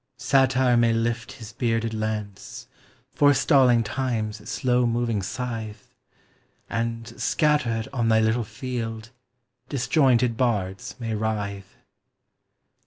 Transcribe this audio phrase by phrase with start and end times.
[0.17, 2.65] Satire may lift his bearded lance,
[3.13, 5.93] Forestalling Time's slow moving scythe,
[6.71, 9.11] And, scattered on thy little field,
[9.69, 11.75] Disjointed bards may writhe.